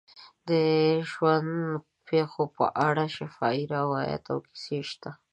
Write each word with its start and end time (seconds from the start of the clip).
د 0.49 0.51
ژوند 1.09 1.51
پېښو 2.07 2.43
په 2.57 2.65
اړه 2.87 3.03
شفاهي 3.17 3.63
روایات 3.77 4.23
او 4.33 4.39
کیسې 4.45 4.79
شته. 4.89 5.11